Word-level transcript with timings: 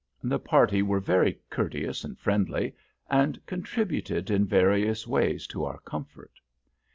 The 0.23 0.39
party 0.39 0.81
were 0.81 0.99
very 0.99 1.39
courteous 1.51 2.03
and 2.03 2.17
friendly, 2.17 2.73
and 3.07 3.39
contributed 3.45 4.31
in 4.31 4.47
various 4.47 5.05
ways 5.05 5.45
to 5.49 5.63
our 5.63 5.77
comfort. 5.81 6.39